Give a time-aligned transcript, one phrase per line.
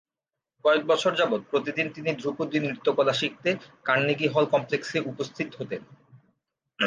[0.65, 3.49] কয়েক বছর যাবৎ প্রতিদিন তিনি ধ্রুপদী নৃত্যকলা শিখতে
[3.85, 5.81] কার্নেগি হল কমপ্লেক্সে উপস্থিত হতেন।